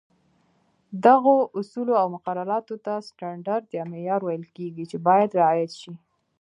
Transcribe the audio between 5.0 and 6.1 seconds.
باید رعایت شي.